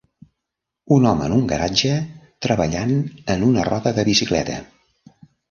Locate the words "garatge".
1.51-1.91